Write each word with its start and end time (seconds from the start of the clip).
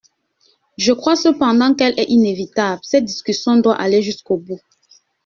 Je 0.79 0.93
crois 0.93 1.15
cependant 1.15 1.75
qu’elle 1.75 1.93
est 1.99 2.09
inévitable: 2.09 2.81
cette 2.83 3.05
discussion 3.05 3.57
doit 3.57 3.75
aller 3.75 4.01
jusqu’au 4.01 4.37
bout. 4.37 4.59